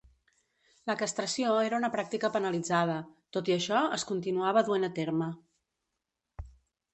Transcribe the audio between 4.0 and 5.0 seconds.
continuava duent a